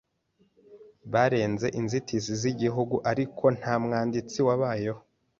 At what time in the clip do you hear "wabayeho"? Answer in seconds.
4.47-5.01